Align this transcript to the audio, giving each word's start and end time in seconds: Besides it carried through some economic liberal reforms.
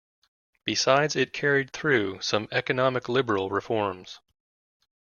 Besides 0.65 1.15
it 1.15 1.31
carried 1.31 1.73
through 1.73 2.21
some 2.21 2.47
economic 2.51 3.07
liberal 3.07 3.51
reforms. 3.51 4.19